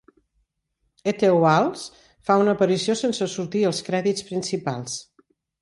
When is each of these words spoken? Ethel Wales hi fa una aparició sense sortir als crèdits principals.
Ethel 1.11 1.37
Wales 1.43 1.83
hi 1.91 1.99
fa 2.31 2.39
una 2.45 2.57
aparició 2.59 2.97
sense 3.05 3.31
sortir 3.37 3.65
als 3.71 3.85
crèdits 3.91 4.29
principals. 4.31 5.01